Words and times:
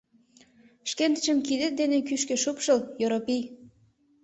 —Шкендычым 0.89 1.37
кидет 1.47 1.73
дене 1.81 1.97
кӱшкӧ 2.07 2.35
шупшыл, 2.43 2.79
Йоропий!.. 3.01 3.43